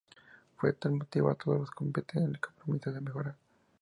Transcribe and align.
Por 0.57 0.73
tal 0.77 0.93
motivo 0.93 1.29
a 1.29 1.35
todos 1.35 1.59
les 1.59 1.69
compete 1.69 2.17
el 2.17 2.39
compromiso 2.39 2.91
de 2.91 3.01
mejorar. 3.01 3.35